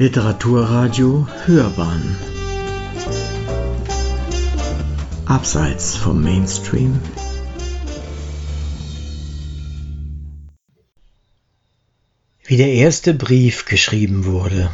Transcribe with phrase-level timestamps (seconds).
[0.00, 2.16] Literaturradio Hörbahn
[5.26, 7.00] Abseits vom Mainstream
[12.44, 14.70] Wie der erste Brief geschrieben wurde.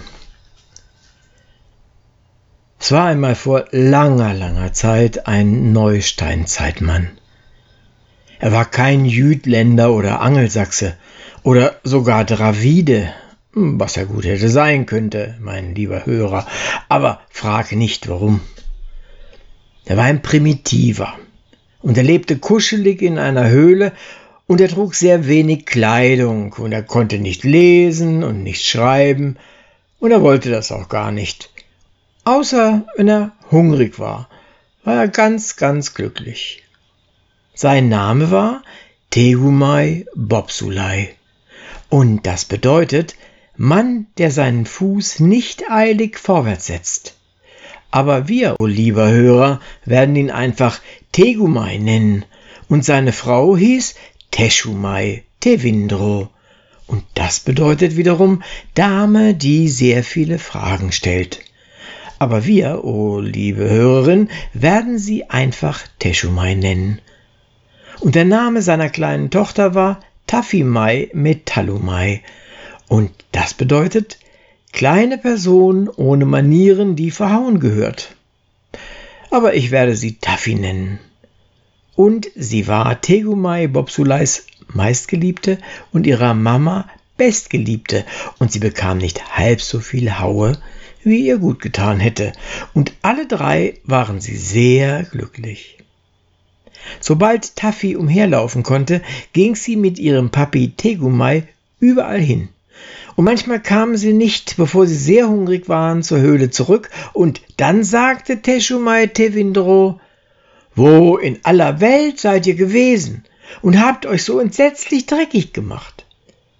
[2.78, 7.12] Es war einmal vor langer, langer Zeit ein Neusteinzeitmann.
[8.40, 10.98] Er war kein Jütländer oder Angelsachse
[11.42, 13.14] oder sogar Dravide,
[13.54, 16.46] was er gut hätte sein könnte, mein lieber Hörer,
[16.88, 18.40] aber frage nicht warum.
[19.84, 21.14] Er war ein Primitiver
[21.80, 23.92] und er lebte kuschelig in einer Höhle
[24.46, 29.36] und er trug sehr wenig Kleidung und er konnte nicht lesen und nicht schreiben
[30.00, 31.50] und er wollte das auch gar nicht.
[32.24, 34.28] Außer wenn er hungrig war,
[34.82, 36.64] war er ganz, ganz glücklich.
[37.54, 38.62] Sein Name war
[39.10, 41.14] Tegumai Bobsulai.
[41.88, 43.14] Und das bedeutet,
[43.56, 47.16] Mann, der seinen Fuß nicht eilig vorwärts setzt.
[47.90, 50.80] Aber wir, o oh lieber Hörer, werden ihn einfach
[51.12, 52.24] Tegumai nennen,
[52.68, 53.94] und seine Frau hieß
[54.32, 56.28] Teshumai Tevindro.
[56.86, 58.42] Und das bedeutet wiederum
[58.74, 61.40] Dame, die sehr viele Fragen stellt.
[62.18, 67.00] Aber wir, o oh liebe Hörerin, werden sie einfach Teshumai nennen.
[68.00, 72.22] Und der Name seiner kleinen Tochter war Tafimai Metallumai,
[72.88, 74.18] und das bedeutet
[74.72, 78.14] kleine Person ohne Manieren, die verhauen gehört.
[79.30, 80.98] Aber ich werde sie Taffy nennen.
[81.96, 85.58] Und sie war Tegumai Bobsulais meistgeliebte
[85.92, 88.04] und ihrer Mama bestgeliebte,
[88.38, 90.58] und sie bekam nicht halb so viel Haue,
[91.04, 92.32] wie ihr gut getan hätte,
[92.72, 95.78] und alle drei waren sie sehr glücklich.
[97.00, 101.44] Sobald Taffy umherlaufen konnte, ging sie mit ihrem Papi Tegumai
[101.78, 102.48] überall hin.
[103.16, 107.84] Und manchmal kamen sie nicht, bevor sie sehr hungrig waren, zur Höhle zurück, und dann
[107.84, 110.00] sagte Teshumai Tevindro,
[110.74, 113.24] Wo in aller Welt seid ihr gewesen
[113.62, 116.04] und habt euch so entsetzlich dreckig gemacht?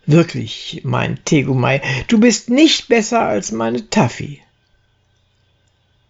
[0.06, 4.40] Wirklich, mein Tegumai, du bist nicht besser als meine Taffy.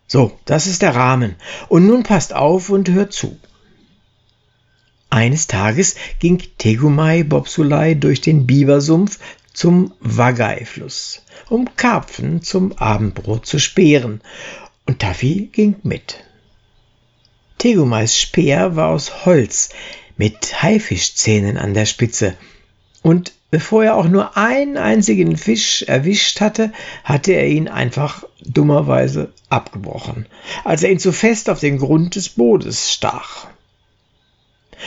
[0.06, 1.36] So, das ist der Rahmen.
[1.68, 3.38] Und nun passt auf und hört zu.
[5.10, 9.18] Eines Tages ging Tegumai Bobsulai durch den Bibersumpf
[9.54, 14.20] zum Wagai-Fluss, um Karpfen zum Abendbrot zu speeren,
[14.86, 16.18] und Taffy ging mit.
[17.56, 19.70] Tegumais Speer war aus Holz
[20.18, 22.36] mit Haifischzähnen an der Spitze,
[23.00, 26.72] und bevor er auch nur einen einzigen Fisch erwischt hatte,
[27.04, 30.26] hatte er ihn einfach dummerweise abgebrochen,
[30.64, 33.46] als er ihn zu fest auf den Grund des Bootes stach.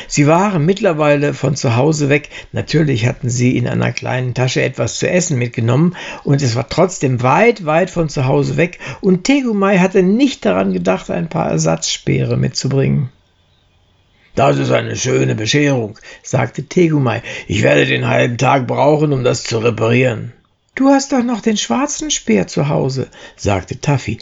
[0.08, 2.30] Sie waren mittlerweile von zu Hause weg.
[2.52, 7.22] Natürlich hatten sie in einer kleinen Tasche etwas zu essen mitgenommen und es war trotzdem
[7.24, 12.38] weit, weit von zu Hause weg und Tegumai hatte nicht daran gedacht, ein paar Ersatzspeere
[12.38, 13.10] mitzubringen.
[14.36, 17.24] Das ist eine schöne Bescherung, sagte Tegumai.
[17.48, 20.32] Ich werde den halben Tag brauchen, um das zu reparieren.
[20.76, 24.20] Du hast doch noch den schwarzen Speer zu Hause, sagte Taffy.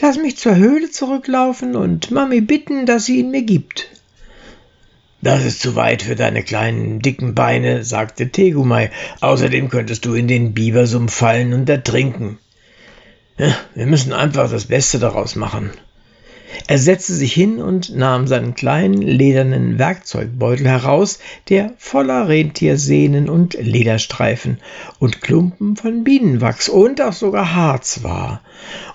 [0.00, 3.90] Lass mich zur Höhle zurücklaufen und Mami bitten, dass sie ihn mir gibt.
[5.22, 8.90] Das ist zu weit für deine kleinen, dicken Beine, sagte Tegumai.
[9.20, 12.38] Außerdem könntest du in den Bibersumpf fallen und ertrinken.
[13.36, 15.70] Ja, wir müssen einfach das Beste daraus machen.
[16.66, 23.54] Er setzte sich hin und nahm seinen kleinen ledernen Werkzeugbeutel heraus, der voller Rentiersehnen und
[23.54, 24.58] Lederstreifen
[24.98, 28.42] und Klumpen von Bienenwachs und auch sogar Harz war,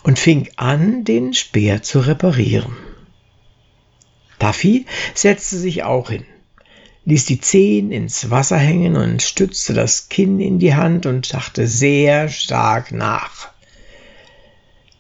[0.04, 2.76] und fing an, den Speer zu reparieren.
[4.40, 6.26] Taffy setzte sich auch hin,
[7.06, 11.68] ließ die Zehen ins Wasser hängen und stützte das Kinn in die Hand und dachte
[11.68, 13.50] sehr stark nach.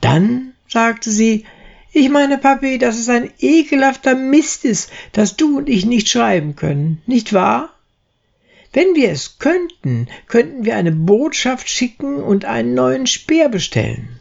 [0.01, 1.45] Dann sagte sie,
[1.91, 6.55] ich meine, Papi, dass es ein ekelhafter Mist ist, dass du und ich nicht schreiben
[6.55, 7.69] können, nicht wahr?
[8.73, 14.19] Wenn wir es könnten, könnten wir eine Botschaft schicken und einen neuen Speer bestellen.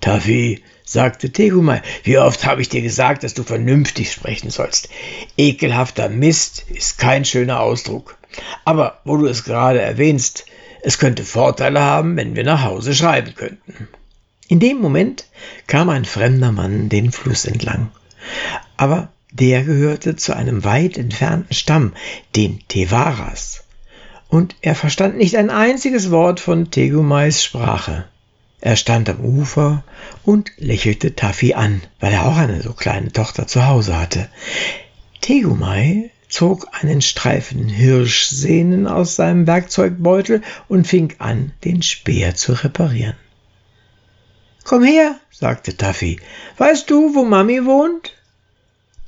[0.00, 0.60] Taffy,
[0.92, 4.88] sagte Tegumai, wie oft habe ich dir gesagt, dass du vernünftig sprechen sollst.
[5.36, 8.18] Ekelhafter Mist ist kein schöner Ausdruck.
[8.64, 10.46] Aber wo du es gerade erwähnst,
[10.82, 13.88] es könnte Vorteile haben, wenn wir nach Hause schreiben könnten.
[14.48, 15.26] In dem Moment
[15.66, 17.90] kam ein fremder Mann den Fluss entlang.
[18.76, 21.94] Aber der gehörte zu einem weit entfernten Stamm,
[22.36, 23.64] den Tevaras.
[24.28, 28.04] Und er verstand nicht ein einziges Wort von Tegumais Sprache.
[28.62, 29.82] Er stand am Ufer
[30.22, 34.28] und lächelte Taffy an, weil er auch eine so kleine Tochter zu Hause hatte.
[35.20, 43.16] Tegumai zog einen Streifen Hirschsehnen aus seinem Werkzeugbeutel und fing an, den Speer zu reparieren.
[44.62, 46.20] Komm her, sagte Taffy.
[46.56, 48.12] Weißt du, wo Mami wohnt?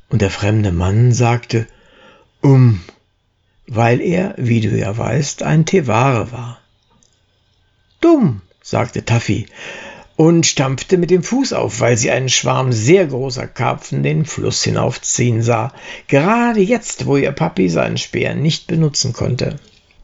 [0.09, 1.69] Und der fremde Mann sagte,
[2.41, 2.81] um,
[3.69, 6.59] weil er, wie du ja weißt, ein Teware war.
[8.01, 9.46] Dumm, sagte Taffy
[10.16, 14.64] und stampfte mit dem Fuß auf, weil sie einen Schwarm sehr großer Karpfen den Fluss
[14.64, 15.75] hinaufziehen sah,
[16.08, 19.61] gerade jetzt, wo ihr Papi seinen Speer nicht benutzen konnte.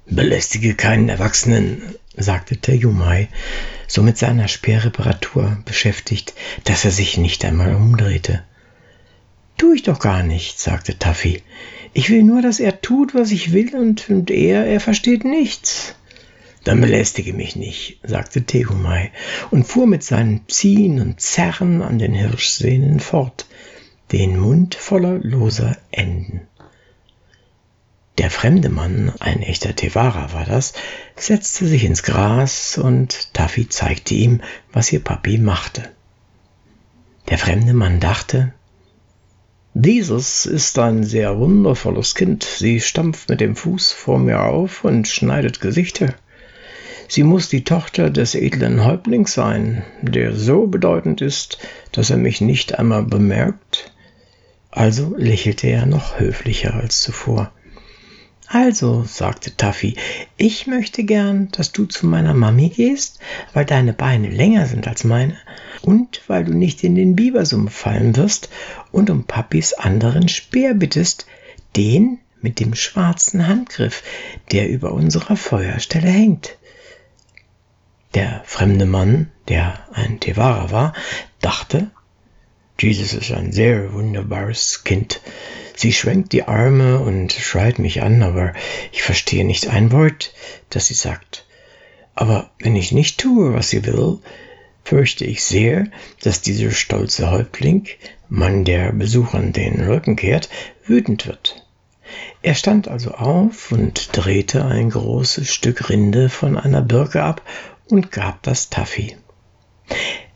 [0.06, 3.28] Belästige keinen Erwachsenen, sagte Tejumai,
[3.86, 6.34] so mit seiner Speerreparatur beschäftigt,
[6.64, 8.42] dass er sich nicht einmal umdrehte.
[9.56, 11.42] Tu ich doch gar nicht, sagte Taffy.
[11.92, 15.94] Ich will nur, dass er tut, was ich will, und, und er, er versteht nichts.
[16.64, 19.10] Dann belästige mich nicht, sagte Tehumai
[19.50, 23.46] und fuhr mit seinen Ziehen und Zerren an den Hirschsehnen fort,
[24.12, 26.42] den Mund voller loser Enden.
[28.18, 30.74] Der fremde Mann, ein echter Tevara war das,
[31.16, 34.42] setzte sich ins Gras und Taffy zeigte ihm,
[34.72, 35.88] was ihr Papi machte.
[37.30, 38.52] Der fremde Mann dachte,
[39.72, 42.42] dieses ist ein sehr wundervolles Kind.
[42.42, 46.14] Sie stampft mit dem Fuß vor mir auf und schneidet Gesichter.
[47.10, 51.58] Sie muss die Tochter des edlen Häuptlings sein, der so bedeutend ist,
[51.90, 53.92] dass er mich nicht einmal bemerkt.
[54.70, 57.50] Also lächelte er noch höflicher als zuvor.
[58.46, 59.96] Also, sagte Taffy,
[60.36, 63.18] ich möchte gern, dass du zu meiner Mami gehst,
[63.54, 65.36] weil deine Beine länger sind als meine
[65.82, 68.50] und weil du nicht in den Bibersumpf fallen wirst
[68.92, 71.26] und um Papis anderen Speer bittest,
[71.74, 74.04] den mit dem schwarzen Handgriff,
[74.52, 76.56] der über unserer Feuerstelle hängt.
[78.14, 80.94] Der fremde Mann, der ein Tevara war,
[81.40, 81.90] dachte,
[82.78, 85.20] Jesus ist ein sehr wunderbares Kind.
[85.76, 88.52] Sie schwenkt die Arme und schreit mich an, aber
[88.90, 90.32] ich verstehe nicht ein Wort,
[90.70, 91.46] das sie sagt.
[92.14, 94.18] Aber wenn ich nicht tue, was sie will,
[94.82, 95.86] fürchte ich sehr,
[96.22, 97.86] dass dieser stolze Häuptling,
[98.28, 100.48] Mann, der Besuchern den Rücken kehrt,
[100.84, 101.64] wütend wird.
[102.42, 107.42] Er stand also auf und drehte ein großes Stück Rinde von einer Birke ab
[107.90, 109.16] und gab das Taffy.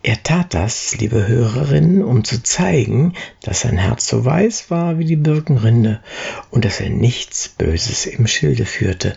[0.02, 5.06] Er tat das, liebe Hörerinnen, um zu zeigen, dass sein Herz so weiß war wie
[5.06, 6.02] die Birkenrinde
[6.50, 9.16] und dass er nichts Böses im Schilde führte.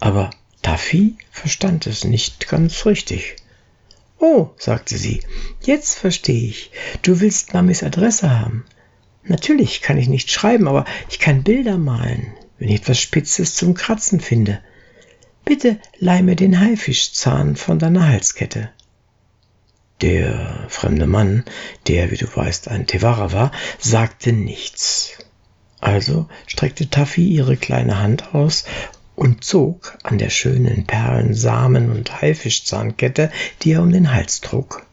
[0.00, 0.30] Aber
[0.62, 3.36] Taffy verstand es nicht ganz richtig.
[4.18, 5.22] Oh, sagte sie,
[5.62, 6.72] jetzt verstehe ich.
[7.02, 8.64] Du willst Mamis Adresse haben.
[9.24, 13.74] Natürlich kann ich nicht schreiben, aber ich kann Bilder malen, wenn ich etwas Spitzes zum
[13.74, 14.60] Kratzen finde.
[15.44, 18.70] Bitte leih mir den Haifischzahn von deiner Halskette.
[20.00, 21.44] Der fremde Mann,
[21.86, 25.18] der, wie du weißt, ein Tevara war, sagte nichts.
[25.80, 28.64] Also streckte Taffy ihre kleine Hand aus
[29.14, 33.30] und zog an der schönen Perlen, Samen und Haifischzahnkette,
[33.62, 34.86] die er um den Hals trug.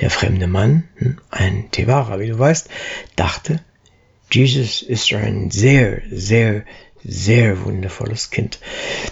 [0.00, 2.68] Der fremde Mann, hm, ein Tevara, wie du weißt,
[3.16, 3.60] dachte,
[4.30, 6.64] Jesus ist ein sehr, sehr,
[7.04, 8.58] sehr wundervolles Kind.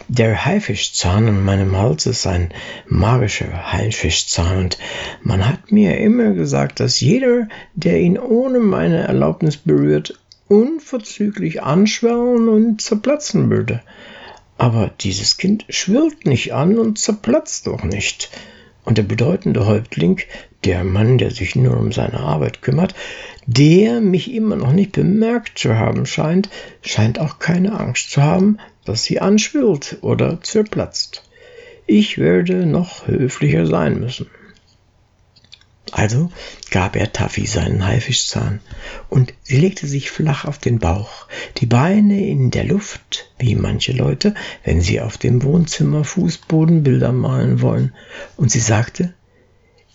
[0.08, 2.52] Der Haifischzahn an meinem Hals ist ein
[2.88, 4.78] magischer Haifischzahn und
[5.22, 10.18] man hat mir immer gesagt, dass jeder, der ihn ohne meine Erlaubnis berührt,
[10.48, 13.82] unverzüglich anschwellen und zerplatzen würde.
[14.58, 18.30] Aber dieses Kind schwirrt nicht an und zerplatzt doch nicht.
[18.84, 20.20] Und der bedeutende Häuptling,
[20.64, 22.94] der Mann, der sich nur um seine Arbeit kümmert,
[23.46, 26.48] der mich immer noch nicht bemerkt zu haben scheint,
[26.82, 31.22] scheint auch keine Angst zu haben, dass sie anschwillt oder zerplatzt.
[31.86, 34.28] Ich werde noch höflicher sein müssen.
[35.92, 36.32] Also
[36.70, 38.60] gab er Taffy seinen Haifischzahn,
[39.10, 41.26] und sie legte sich flach auf den Bauch,
[41.58, 44.34] die Beine in der Luft, wie manche Leute,
[44.64, 47.92] wenn sie auf dem Wohnzimmerfußboden Bilder malen wollen,
[48.38, 49.12] und sie sagte,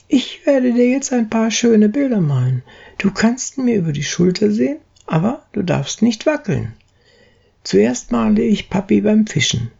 [0.07, 2.61] ich werde dir jetzt ein paar schöne Bilder malen.
[2.99, 4.77] Du kannst mir über die Schulter sehen,
[5.07, 6.73] aber du darfst nicht wackeln.
[7.63, 9.71] Zuerst male ich Papi beim Fischen.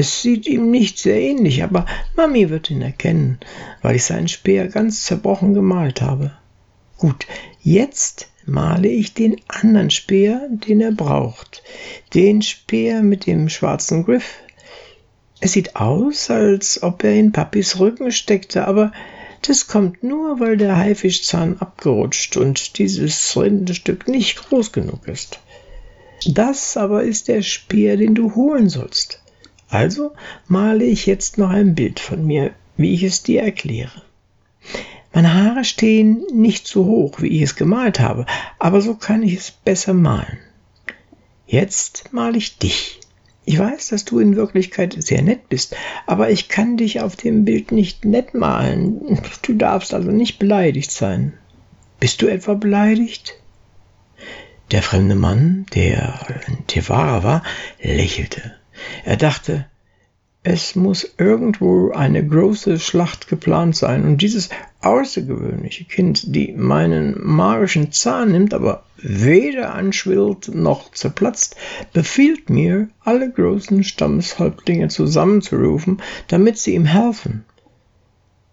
[0.00, 1.84] Es sieht ihm nicht sehr ähnlich, aber
[2.16, 3.38] Mami wird ihn erkennen,
[3.82, 6.32] weil ich seinen Speer ganz zerbrochen gemalt habe.
[6.96, 7.26] Gut,
[7.60, 11.62] jetzt male ich den anderen Speer, den er braucht.
[12.14, 14.38] Den Speer mit dem schwarzen Griff.
[15.38, 18.92] Es sieht aus, als ob er in Papis Rücken steckte, aber
[19.42, 25.40] das kommt nur, weil der Haifischzahn abgerutscht und dieses Rindenstück nicht groß genug ist.
[26.26, 29.20] Das aber ist der Speer, den du holen sollst.
[29.70, 30.12] Also
[30.48, 34.02] male ich jetzt noch ein Bild von mir, wie ich es dir erkläre.
[35.12, 38.26] Meine Haare stehen nicht so hoch, wie ich es gemalt habe,
[38.58, 40.38] aber so kann ich es besser malen.
[41.46, 43.00] Jetzt male ich dich.
[43.44, 45.74] Ich weiß, dass du in Wirklichkeit sehr nett bist,
[46.06, 49.20] aber ich kann dich auf dem Bild nicht nett malen.
[49.42, 51.32] Du darfst also nicht beleidigt sein.
[51.98, 53.34] Bist du etwa beleidigt?
[54.70, 57.42] Der fremde Mann, der ein Tevara war,
[57.82, 58.59] lächelte.
[59.04, 59.66] Er dachte,
[60.42, 64.48] es muss irgendwo eine große Schlacht geplant sein und dieses
[64.80, 71.56] außergewöhnliche Kind, die meinen magischen Zahn nimmt, aber weder anschwillt noch zerplatzt,
[71.92, 77.44] befiehlt mir, alle großen Stammeshäuptlinge zusammenzurufen, damit sie ihm helfen.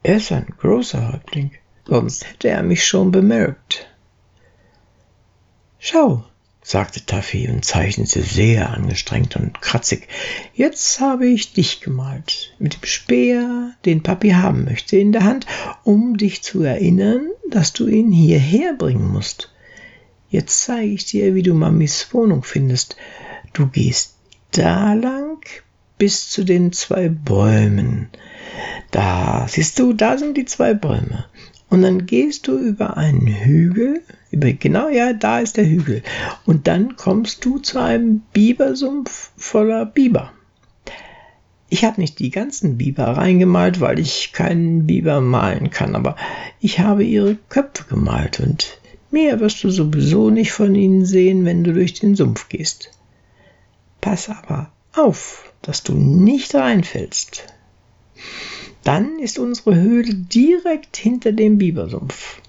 [0.04, 1.52] Er ist ein großer Häuptling,
[1.86, 3.88] sonst hätte er mich schon bemerkt.
[5.80, 6.26] Schau,
[6.68, 10.10] sagte Taffy und zeichnete sehr angestrengt und kratzig.
[10.54, 15.46] Jetzt habe ich dich gemalt, mit dem Speer, den Papi haben möchte, in der Hand,
[15.86, 19.54] um dich zu erinnern, dass du ihn hierher bringen musst.
[20.30, 22.98] Jetzt zeige ich dir, wie du Mamis Wohnung findest.
[23.54, 24.16] Du gehst
[24.52, 25.40] da lang
[25.98, 28.10] bis zu den zwei Bäumen.
[28.92, 31.28] Da, siehst du, da sind die zwei Bäume.
[31.70, 36.04] Und dann gehst du über einen Hügel, über, genau, ja, da ist der Hügel.
[36.46, 40.32] Und dann kommst du zu einem Bibersumpf voller Biber.
[41.70, 46.16] Ich habe nicht die ganzen Biber reingemalt, weil ich keinen Biber malen kann, aber
[46.62, 48.80] ich habe ihre Köpfe gemalt und
[49.12, 52.92] mehr wirst du sowieso nicht von ihnen sehen, wenn du durch den Sumpf gehst.
[54.00, 57.44] Pass aber auf, dass du nicht reinfällst.
[58.84, 62.42] Dann ist unsere Höhle direkt hinter dem Bibersumpf.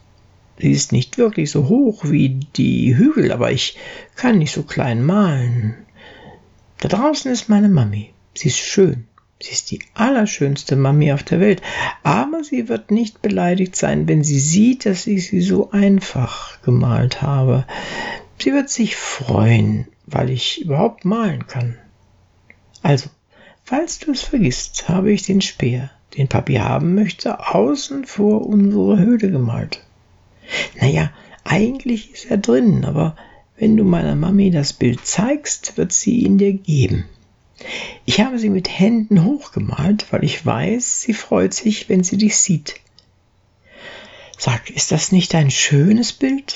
[0.60, 3.76] Sie ist nicht wirklich so hoch wie die Hügel, aber ich
[4.16, 5.74] kann nicht so klein malen.
[6.78, 8.10] Da draußen ist meine Mami.
[8.34, 9.06] Sie ist schön.
[9.40, 11.62] Sie ist die allerschönste Mami auf der Welt.
[12.02, 17.22] Aber sie wird nicht beleidigt sein, wenn sie sieht, dass ich sie so einfach gemalt
[17.22, 17.64] habe.
[18.38, 21.76] Sie wird sich freuen, weil ich überhaupt malen kann.
[22.82, 23.10] Also,
[23.64, 28.98] falls du es vergisst, habe ich den Speer den Papi haben möchte, außen vor unsere
[28.98, 29.84] Höhle gemalt.
[30.80, 31.10] Naja,
[31.44, 33.16] eigentlich ist er drin, aber
[33.56, 37.04] wenn du meiner Mami das Bild zeigst, wird sie ihn dir geben.
[38.04, 42.36] Ich habe sie mit Händen hochgemalt, weil ich weiß, sie freut sich, wenn sie dich
[42.36, 42.76] sieht.
[44.38, 46.54] Sag, ist das nicht ein schönes Bild?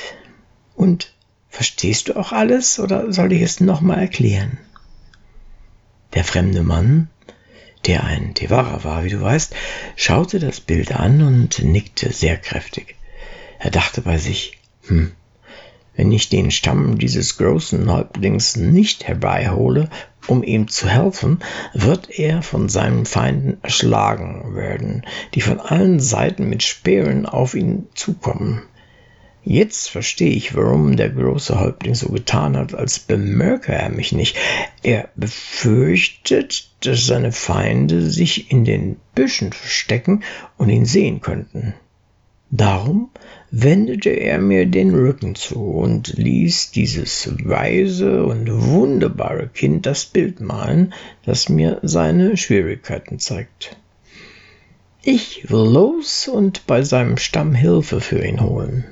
[0.76, 1.12] Und
[1.48, 4.58] verstehst du auch alles oder soll ich es nochmal erklären?
[6.14, 7.08] Der fremde Mann
[7.86, 9.54] der ein Tevara war, wie du weißt,
[9.96, 12.96] schaute das Bild an und nickte sehr kräftig.
[13.62, 15.12] Er dachte bei sich, hm,
[15.94, 19.88] wenn ich den Stamm dieses großen Häuptlings nicht herbeihole,
[20.26, 21.38] um ihm zu helfen,
[21.72, 27.86] wird er von seinen Feinden erschlagen werden, die von allen Seiten mit Speeren auf ihn
[27.94, 28.62] zukommen.
[29.44, 34.36] Jetzt verstehe ich, warum der große Häuptling so getan hat, als bemerke er mich nicht.
[34.82, 40.24] Er befürchtet, dass seine Feinde sich in den Büschen verstecken
[40.56, 41.74] und ihn sehen könnten.
[42.54, 43.08] Darum
[43.54, 50.40] wendete er mir den Rücken zu und ließ dieses weise und wunderbare Kind das Bild
[50.40, 50.94] malen,
[51.26, 53.76] das mir seine Schwierigkeiten zeigt.
[55.02, 58.84] Ich will los und bei seinem Stamm Hilfe für ihn holen.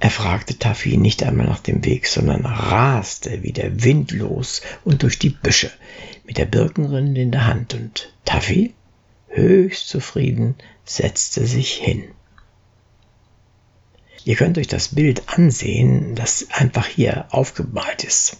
[0.00, 5.04] Er fragte Taffy nicht einmal nach dem Weg, sondern raste wie der Wind los und
[5.04, 5.70] durch die Büsche
[6.26, 8.74] mit der Birkenrinde in der Hand, und Taffy,
[9.28, 12.04] höchst zufrieden, setzte sich hin.
[14.24, 18.36] Ihr könnt euch das Bild ansehen, das einfach hier aufgemalt ist.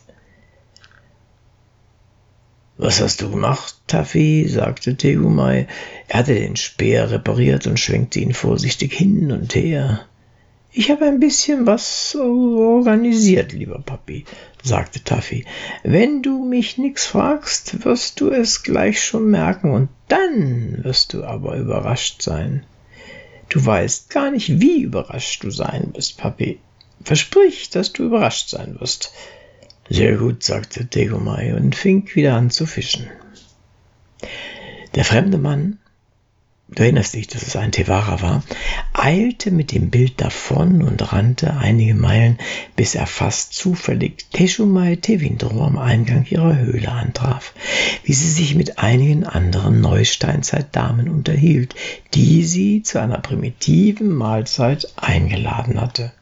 [2.76, 4.48] Was hast du gemacht, Taffy?
[4.48, 5.66] sagte Tegumai.
[6.08, 10.06] Er hatte den Speer repariert und schwenkte ihn vorsichtig hin und her.
[10.72, 14.24] Ich habe ein bisschen was organisiert, lieber Papi,
[14.62, 15.44] sagte Taffy.
[15.82, 21.24] Wenn du mich nix fragst, wirst du es gleich schon merken und dann wirst du
[21.24, 22.64] aber überrascht sein.
[23.50, 26.60] Du weißt gar nicht, wie überrascht du sein wirst, Papi.
[27.02, 29.12] Versprich, dass du überrascht sein wirst.
[29.88, 33.10] Sehr gut, sagte Degomai und fing wieder an zu fischen.
[34.94, 35.79] Der fremde Mann
[36.74, 38.42] du erinnerst dich, dass es ein Tevara war,
[38.92, 42.38] eilte mit dem Bild davon und rannte einige Meilen,
[42.76, 47.54] bis er fast zufällig Teshumai Tevindro am Eingang ihrer Höhle antraf,
[48.04, 51.74] wie sie sich mit einigen anderen Neusteinzeitdamen unterhielt,
[52.14, 56.12] die sie zu einer primitiven Mahlzeit eingeladen hatte.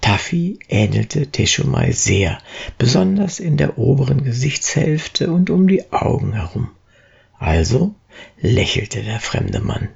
[0.00, 2.38] Taffy ähnelte Teshumai sehr,
[2.78, 6.70] besonders in der oberen Gesichtshälfte und um die Augen herum.
[7.38, 7.94] Also
[8.40, 9.88] lächelte der fremde Mann,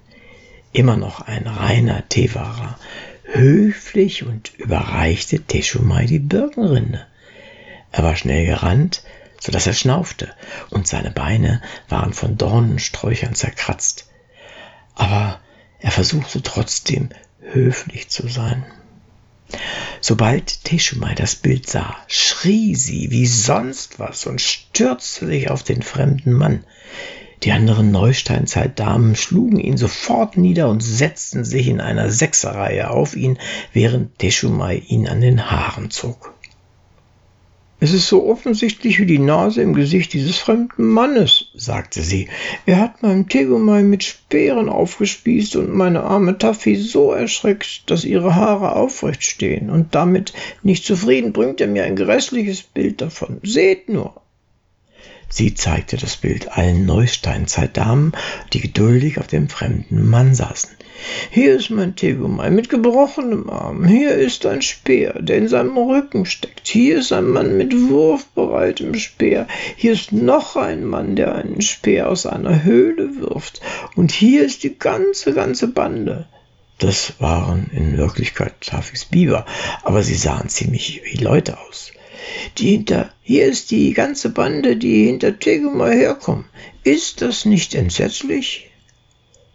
[0.73, 2.79] immer noch ein reiner Tewara,
[3.25, 7.07] höflich und überreichte Teschumai die Birkenrinde.
[7.91, 9.03] Er war schnell gerannt,
[9.41, 10.35] so dass er schnaufte,
[10.71, 14.09] und seine Beine waren von Dornensträuchern zerkratzt.
[14.95, 15.41] Aber
[15.81, 17.09] er versuchte trotzdem
[17.41, 18.65] höflich zu sein.
[20.01, 25.83] Sobald Teschumai das Bild sah, schrie sie wie sonst was und stürzte sich auf den
[25.83, 26.65] fremden Mann.
[27.45, 33.39] Die anderen Neusteinzeitdamen schlugen ihn sofort nieder und setzten sich in einer Sechserreihe auf ihn,
[33.73, 36.35] während Teschumai ihn an den Haaren zog.
[37.81, 42.29] Es ist so offensichtlich wie die Nase im Gesicht dieses fremden Mannes, sagte sie.
[42.65, 48.37] Er hat meinem Tegumai mit Speeren aufgespießt und meine arme Taffy so erschreckt, dass ihre
[48.37, 50.33] Haare aufrecht stehen, und damit
[50.63, 53.41] nicht zufrieden bringt er mir ein grässliches Bild davon.
[53.43, 54.15] Seht nur.
[55.35, 58.13] Sie zeigte das Bild allen Neusteinzeitdamen,
[58.53, 60.69] die geduldig auf dem fremden Mann saßen.
[61.31, 63.87] Hier ist mein Tegumai mit gebrochenem Arm.
[63.87, 66.69] Hier ist ein Speer, der in seinem Rücken steckt.
[66.69, 69.49] Hier ist ein Mann mit wurfbereitem Speer.
[69.75, 73.63] Hier ist noch ein Mann, der einen Speer aus einer Höhle wirft.
[73.97, 76.27] Und hier ist die ganze, ganze Bande.
[76.79, 79.47] Das waren in Wirklichkeit Tafis Biber,
[79.83, 81.91] aber sie sahen ziemlich wie Leute aus.
[82.59, 86.45] Die hinter, hier ist die ganze Bande, die hinter Tegumai herkommen.
[86.85, 88.69] Ist das nicht entsetzlich?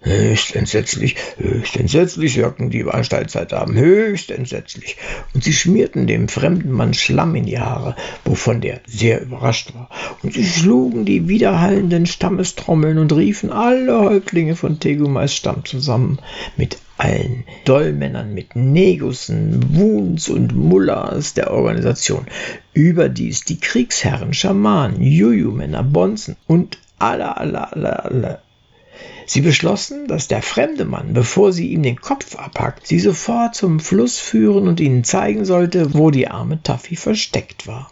[0.02, 4.96] Höchst entsetzlich, höchst entsetzlich, sagten die Anstaltzeithaben, höchst entsetzlich.
[5.34, 9.90] Und sie schmierten dem fremden Mann Schlamm in die Haare, wovon der sehr überrascht war.
[10.22, 16.20] Und sie schlugen die widerhallenden Stammestrommeln und riefen alle Häuptlinge von Tegumais Stamm zusammen,
[16.56, 22.26] mit allen Dollmännern, mit Negussen, Wuns und Mullahs der Organisation.
[22.74, 28.42] Überdies die Kriegsherren, Schamanen, Juju-Männer, Bonzen und alle, alle, alle, alle
[29.30, 33.82] Sie beschlossen, dass der fremde Mann, bevor sie ihm den Kopf abhackt, sie sofort zum
[33.82, 37.90] Fluss führen und ihnen zeigen sollte, wo die arme Taffy versteckt war.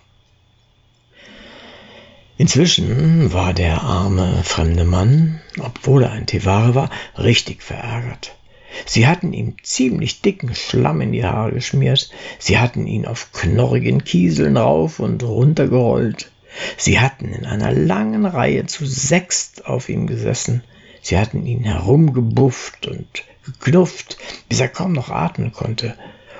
[2.37, 8.37] Inzwischen war der arme fremde Mann, obwohl er ein Tevare war, richtig verärgert.
[8.85, 14.03] Sie hatten ihm ziemlich dicken Schlamm in die Haare geschmiert, sie hatten ihn auf knorrigen
[14.03, 16.31] Kieseln rauf und runter gerollt,
[16.77, 20.63] sie hatten in einer langen Reihe zu sechst auf ihm gesessen,
[21.05, 23.05] Sie hatten ihn herumgebufft und
[23.45, 24.17] geknufft,
[24.49, 25.93] bis er kaum noch atmen konnte.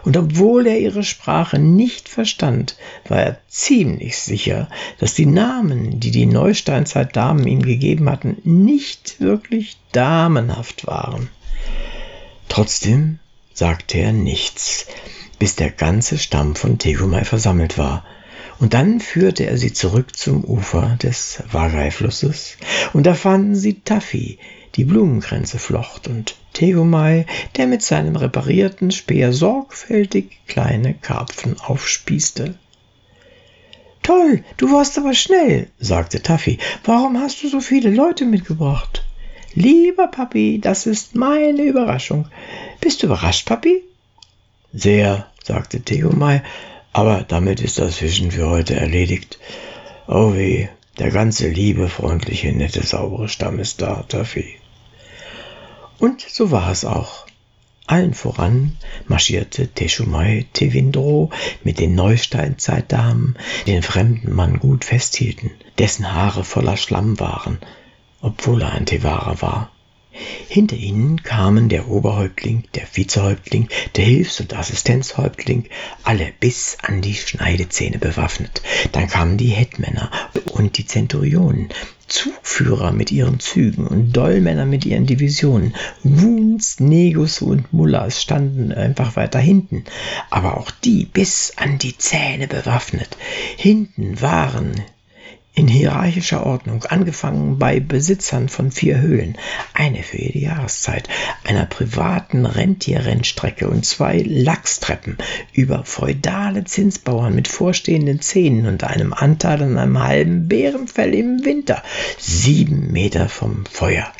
[0.04, 2.76] Und obwohl er ihre Sprache nicht verstand,
[3.08, 9.78] war er ziemlich sicher, dass die Namen, die die Neusteinzeit-Damen ihm gegeben hatten, nicht wirklich
[9.92, 11.30] damenhaft waren.
[12.50, 13.20] Trotzdem
[13.54, 14.88] sagte er nichts,
[15.40, 18.06] bis der ganze Stamm von Tegumai versammelt war.
[18.60, 22.58] Und dann führte er sie zurück zum Ufer des Wagai-Flusses,
[22.94, 24.40] und da fanden sie Taffy,
[24.76, 27.26] die Blumenkränze flocht, und Tegomai,
[27.58, 32.56] der mit seinem reparierten Speer sorgfältig kleine Karpfen aufspießte.
[34.02, 36.60] Toll, du warst aber schnell, sagte Taffy.
[36.84, 39.04] Warum hast du so viele Leute mitgebracht?
[39.58, 42.28] Lieber Papi, das ist meine Überraschung.
[42.82, 43.84] Bist du überrascht, Papi?
[44.74, 46.44] Sehr, sagte Tegomai,
[46.92, 49.40] aber damit ist das Fischen für heute erledigt.
[50.08, 50.68] Oh weh,
[51.00, 54.56] der ganze liebe, freundliche, nette, saubere Stamm ist da, Taffy.
[56.00, 57.26] Und so war es auch.
[57.88, 58.76] Allen voran
[59.08, 61.30] marschierte Teshumai Tevindro
[61.64, 67.60] mit den Neusteinzeitdamen, die den fremden Mann gut festhielten, dessen Haare voller Schlamm waren,
[68.26, 69.72] obwohl er Tevara war.
[70.48, 75.66] Hinter ihnen kamen der Oberhäuptling, der Vizehäuptling, der Hilfs- und Assistenzhäuptling,
[76.04, 78.64] alle bis an die Schneidezähne bewaffnet.
[78.94, 80.10] Dann kamen die Hetmänner
[80.54, 81.70] und die Zenturionen,
[82.08, 85.76] Zugführer mit ihren Zügen und Dollmänner mit ihren Divisionen.
[86.04, 89.84] Wuns, Negus und Mullahs standen einfach weiter hinten,
[90.32, 93.18] aber auch die bis an die Zähne bewaffnet.
[93.58, 94.82] Hinten waren
[95.56, 99.38] in hierarchischer Ordnung, angefangen bei Besitzern von vier Höhlen,
[99.74, 101.08] eine für jede Jahreszeit,
[101.46, 105.18] einer privaten Rentierrennstrecke und zwei Lachstreppen,
[105.54, 111.82] über feudale Zinsbauern mit vorstehenden Zähnen und einem Anteil an einem halben Bärenfell im Winter,
[112.20, 114.12] sieben Meter vom Feuer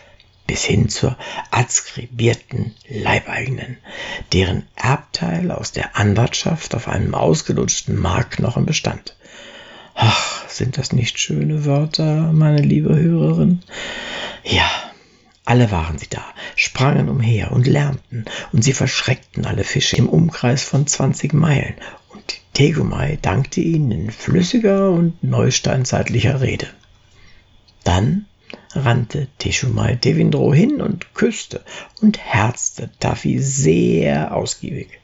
[0.48, 1.18] bis hin zur
[1.52, 3.78] adskribierten Leibeigenen,
[4.32, 9.16] deren Erbteil aus der Anwartschaft auf einem ausgelutschten Markknochen bestand.
[9.96, 13.62] Ach, sind das nicht schöne Wörter, meine liebe Hörerin?
[14.44, 14.70] Ja,
[15.46, 16.24] alle waren sie da,
[16.56, 21.76] sprangen umher und lärmten, und sie verschreckten alle Fische im Umkreis von zwanzig Meilen,
[22.10, 26.68] und Tegumai dankte ihnen in flüssiger und neusteinzeitlicher Rede.
[27.84, 28.26] Dann
[28.72, 31.64] rannte Teshumai Devindro hin und küsste
[32.02, 35.00] und herzte Taffy sehr ausgiebig.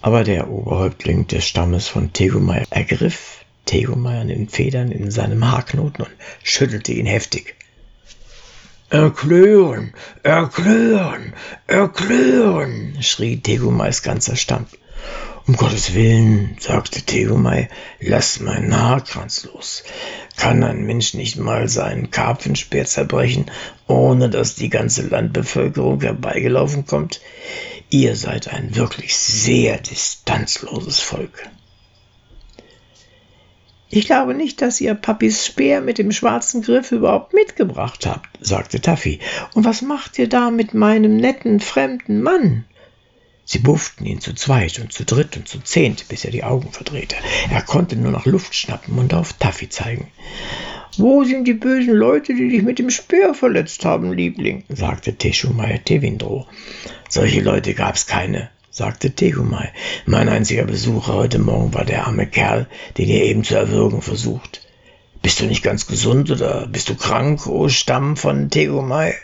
[0.00, 3.37] Aber der Oberhäuptling des Stammes von Tegumai ergriff
[3.68, 7.54] Tegomai an den Federn in seinem Haarknoten und schüttelte ihn heftig.
[8.88, 11.34] Erklären, erklären,
[11.66, 14.64] erklären, schrie Tegomais ganzer Stamm.
[15.46, 17.68] Um Gottes Willen, sagte Tegomai,
[18.00, 19.84] lass meinen Haarkranz los.
[20.38, 23.50] Kann ein Mensch nicht mal seinen Karpfenspeer zerbrechen,
[23.86, 27.20] ohne dass die ganze Landbevölkerung herbeigelaufen kommt?
[27.90, 31.50] Ihr seid ein wirklich sehr distanzloses Volk.
[33.90, 38.80] Ich glaube nicht, dass ihr Papis Speer mit dem schwarzen Griff überhaupt mitgebracht habt, sagte
[38.80, 39.18] Taffy.
[39.54, 42.64] Und was macht ihr da mit meinem netten, fremden Mann?
[43.46, 46.70] Sie bufften ihn zu zweit und zu dritt und zu zehnt, bis er die Augen
[46.70, 47.16] verdrehte.
[47.50, 50.08] Er konnte nur nach Luft schnappen und auf Taffy zeigen.
[50.98, 54.64] Wo sind die bösen Leute, die dich mit dem Speer verletzt haben, Liebling?
[54.68, 56.46] sagte Teshumai Tevindro.
[57.08, 59.72] Solche Leute gab's keine, sagte Tegumai.
[60.06, 64.66] Mein einziger Besucher heute Morgen war der arme Kerl, den ihr eben zu erwürgen versucht.
[65.22, 69.14] Bist du nicht ganz gesund oder bist du krank, o oh Stamm von Tegumai?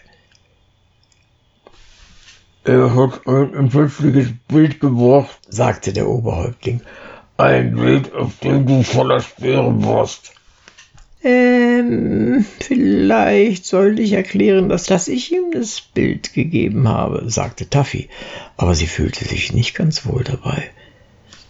[2.65, 6.81] Er hat ein entsetzliches Bild gebracht, sagte der Oberhäuptling.
[7.37, 10.33] Ein Bild, auf dem du voller Speere warst.
[11.25, 18.11] Ähm, vielleicht sollte ich erklären, dass, dass ich ihm das Bild gegeben habe, sagte Taffy,
[18.59, 20.71] aber sie fühlte sich nicht ganz wohl dabei.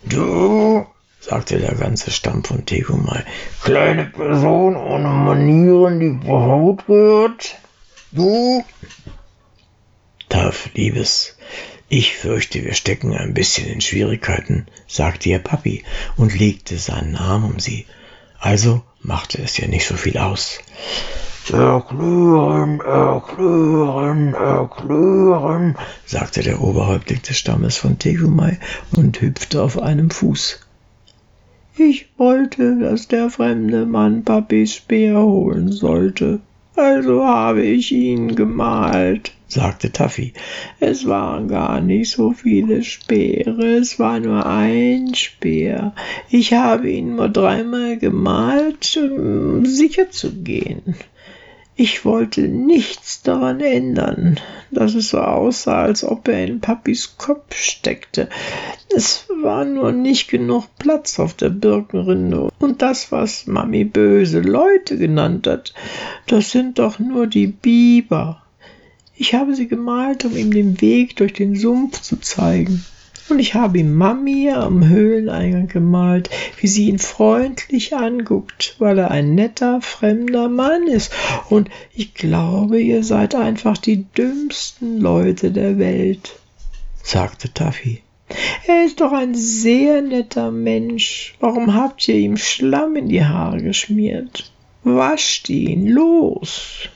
[0.04, 0.86] Du,
[1.18, 3.24] sagte der ganze Stamm von Tegumai,
[3.64, 7.56] kleine Person ohne Manieren, die Haut gehört.
[8.12, 8.62] Du?
[10.28, 11.36] Taff, Liebes,
[11.88, 15.82] ich fürchte, wir stecken ein bisschen in Schwierigkeiten, sagte ihr Papi
[16.16, 17.86] und legte seinen Arm um sie.
[18.38, 20.58] Also machte es ja nicht so viel aus.
[21.52, 28.58] Erklären, erklären, erklären, sagte der Oberhäuptling des Stammes von Tegumai
[28.96, 30.60] und hüpfte auf einem Fuß.
[31.76, 36.40] Ich wollte, dass der fremde Mann Papis Speer holen sollte,
[36.76, 40.34] also habe ich ihn gemalt, sagte Taffy.
[40.80, 45.94] Es waren gar nicht so viele Speere, es war nur ein Speer.
[46.28, 50.96] Ich habe ihn nur dreimal gemalt, um sicher zu gehen.
[51.76, 54.38] Ich wollte nichts daran ändern,
[54.70, 58.28] dass es so aussah, als ob er in Papis Kopf steckte.
[58.94, 62.50] Es war nur nicht genug Platz auf der Birkenrinde.
[62.60, 65.74] Und das, was Mami böse Leute genannt hat,
[66.28, 68.43] das sind doch nur die Biber.
[69.16, 72.84] Ich habe sie gemalt, um ihm den Weg durch den Sumpf zu zeigen.
[73.28, 76.28] Und ich habe ihm Mami am Höhleneingang gemalt,
[76.60, 81.12] wie sie ihn freundlich anguckt, weil er ein netter, fremder Mann ist.
[81.48, 86.38] Und ich glaube, ihr seid einfach die dümmsten Leute der Welt,
[87.02, 88.02] sagte Taffy.
[88.66, 91.34] Er ist doch ein sehr netter Mensch.
[91.40, 94.50] Warum habt ihr ihm Schlamm in die Haare geschmiert?
[94.82, 96.88] Wascht ihn, los!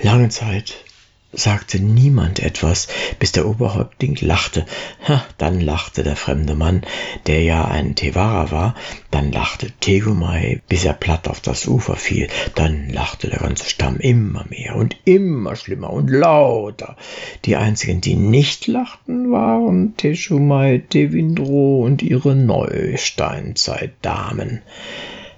[0.00, 0.84] Lange Zeit
[1.32, 2.86] sagte niemand etwas,
[3.18, 4.64] bis der Oberhäuptling lachte.
[5.06, 6.82] Ha, dann lachte der fremde Mann,
[7.26, 8.76] der ja ein Tevara war,
[9.10, 13.96] dann lachte Tegumai, bis er platt auf das Ufer fiel, dann lachte der ganze Stamm
[13.98, 16.96] immer mehr und immer schlimmer und lauter.
[17.44, 24.62] Die einzigen, die nicht lachten, waren Teshumai, Tevindro und ihre Neusteinzeitdamen.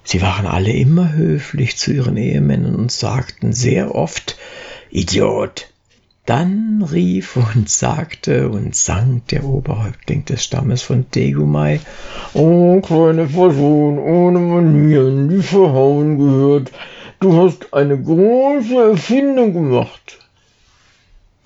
[0.04, 4.36] Sie waren alle immer höflich zu ihren Ehemännern und sagten sehr oft
[4.90, 5.70] Idiot,
[6.26, 11.80] dann rief und sagte und sang der Oberhäuptling des Stammes von Tegumai,
[12.34, 16.70] Oh, kleine Person ohne Manieren, die verhauen gehört,
[17.20, 20.18] du hast eine große Erfindung gemacht.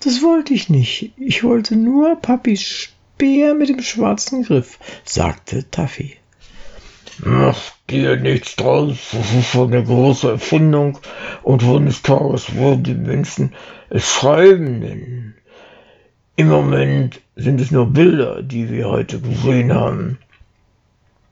[0.01, 1.13] Das wollte ich nicht.
[1.17, 6.17] Ich wollte nur Papis Speer mit dem schwarzen Griff, sagte Taffy.
[7.23, 7.57] Mach
[7.89, 10.99] dir nichts draus, das ist eine große Erfindung
[11.43, 13.53] und eines Tages wollen die Menschen
[13.89, 15.35] es schreiben nennen.
[16.35, 20.17] Im Moment sind es nur Bilder, die wir heute gesehen haben.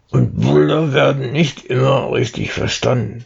[0.10, 3.26] Und Bilder werden nicht immer richtig verstanden.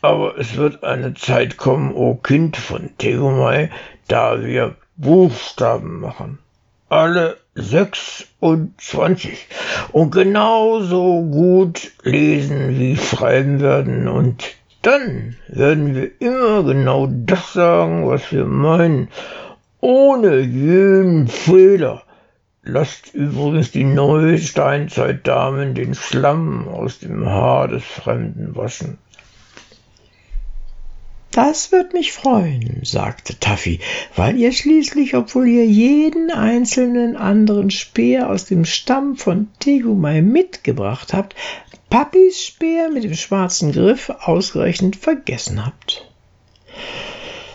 [0.00, 3.70] Aber es wird eine Zeit kommen, o oh Kind von Tegomai,
[4.08, 6.38] da wir Buchstaben machen
[6.90, 9.46] alle 26
[9.92, 14.44] und genauso gut lesen wie schreiben werden und
[14.82, 19.08] dann werden wir immer genau das sagen, was wir meinen,
[19.80, 22.02] ohne jeden Fehler.
[22.62, 28.98] Lasst übrigens die neue Steinzeitdamen den Schlamm aus dem Haar des Fremden waschen.
[31.32, 33.78] Das wird mich freuen, sagte Taffy,
[34.16, 41.12] weil ihr schließlich, obwohl ihr jeden einzelnen anderen Speer aus dem Stamm von Tegumai mitgebracht
[41.12, 41.36] habt,
[41.88, 46.08] Papis Speer mit dem schwarzen Griff ausgerechnet vergessen habt.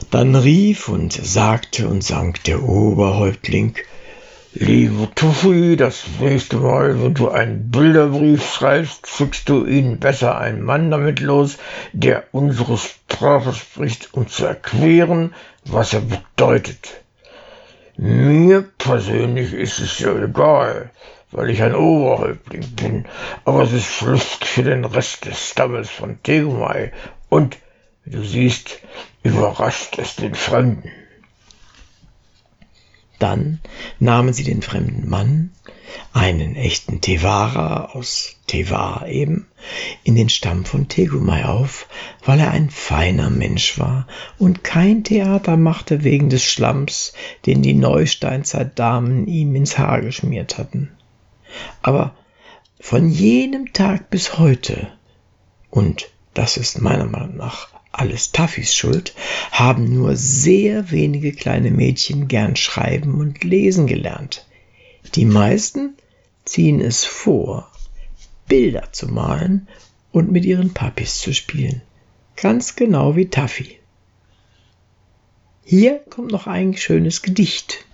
[0.10, 3.76] Dann rief und sagte und sang der Oberhäuptling,
[4.58, 10.62] Lieber Tuffi, das nächste Mal, wenn du einen Bilderbrief schreibst, schickst du ihn besser einen
[10.62, 11.58] Mann damit los,
[11.92, 17.02] der unsere Sprache spricht, um zu erklären, was er bedeutet.
[17.98, 20.90] Mir persönlich ist es ja egal,
[21.32, 23.06] weil ich ein Oberhäuptling bin,
[23.44, 26.94] aber es ist Pflicht für den Rest des Stammes von Tegumai
[27.28, 27.58] und,
[28.06, 28.80] wie du siehst,
[29.22, 30.94] überrascht es den Fremden.
[33.20, 33.60] Dann
[34.00, 35.52] nahmen sie den fremden Mann,
[36.14, 39.48] einen echten Tevara aus Tevar eben,
[40.04, 41.88] in den Stamm von Tegumai auf,
[42.24, 47.14] weil er ein feiner Mensch war und kein Theater machte wegen des Schlamms,
[47.46, 50.92] den die Neusteinzeitdamen ihm ins Haar geschmiert hatten.
[51.82, 52.16] Aber
[52.80, 54.90] von jenem Tag bis heute,
[55.70, 59.14] und das ist meiner Meinung nach alles Taffys Schuld,
[59.52, 64.46] haben nur sehr wenige kleine Mädchen gern schreiben und lesen gelernt.
[65.16, 65.96] Die meisten
[66.44, 67.72] ziehen es vor,
[68.48, 69.68] Bilder zu malen
[70.12, 71.82] und mit ihren Papis zu spielen.
[72.36, 73.80] Ganz genau wie Taffy.
[75.64, 77.86] Hier kommt noch ein schönes Gedicht.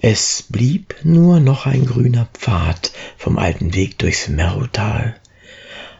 [0.00, 5.20] Es blieb nur noch ein grüner Pfad vom alten Weg durchs Merrotal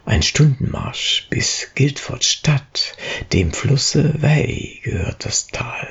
[0.04, 2.96] ein Stundenmarsch bis Guildford Stadt,
[3.32, 5.88] dem Flusse Wey gehört das Tal.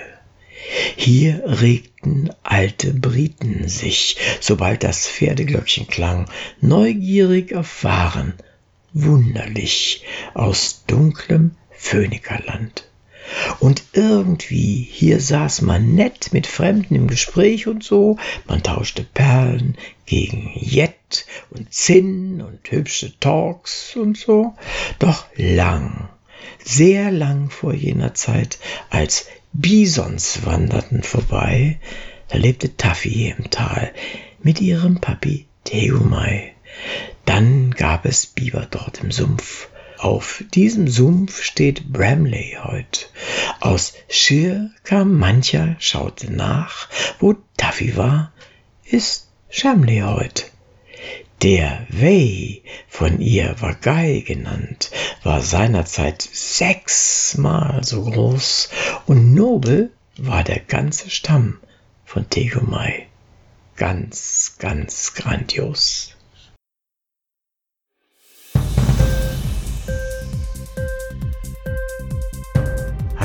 [0.96, 8.34] Hier regten alte Briten sich, sobald das Pferdeglöckchen klang, neugierig auf Waren,
[8.94, 12.91] wunderlich aus dunklem Phönikerland.
[13.60, 19.78] Und irgendwie, hier saß man nett mit Fremden im Gespräch und so, man tauschte Perlen
[20.06, 24.54] gegen Jet und Zinn und hübsche Talks und so.
[25.00, 26.10] Doch lang,
[26.64, 31.80] sehr lang vor jener Zeit, als Bisons wanderten vorbei,
[32.30, 33.94] da lebte Taffy im Tal
[34.42, 36.54] mit ihrem Papi Teumai.
[37.26, 39.70] Dann gab es Biber dort im Sumpf
[40.02, 43.12] auf diesem Sumpf steht Bramley heut.
[43.60, 48.34] Aus Schir kam mancher, schaute nach, wo Taffy war,
[48.84, 50.50] ist Shamley heut.
[51.44, 54.90] Der Wey, von ihr Wagai genannt,
[55.22, 58.70] war seinerzeit sechsmal so groß
[59.06, 61.60] und nobel war der ganze Stamm
[62.06, 63.08] von Tegumai.
[63.76, 66.16] Ganz, ganz grandios.